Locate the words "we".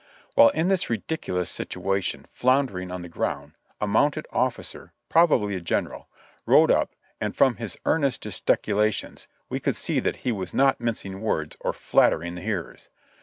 9.47-9.59